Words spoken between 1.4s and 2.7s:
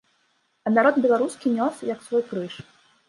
нёс, як свой крыж.